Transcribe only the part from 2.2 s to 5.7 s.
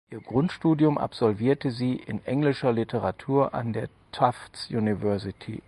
englischer Literatur an der Tufts University.